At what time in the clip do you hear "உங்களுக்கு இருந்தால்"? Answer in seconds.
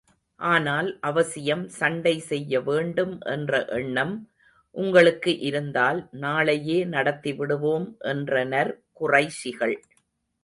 4.75-5.99